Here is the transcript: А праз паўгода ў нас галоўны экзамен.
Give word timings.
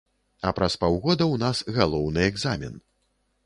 А 0.47 0.53
праз 0.59 0.77
паўгода 0.83 1.23
ў 1.27 1.35
нас 1.45 1.57
галоўны 1.77 2.21
экзамен. 2.33 2.73